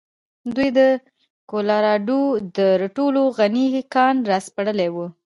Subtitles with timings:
[0.55, 0.79] دوی د
[1.51, 2.21] کولراډو
[2.57, 4.97] تر ټولو غني کان راسپړلی و.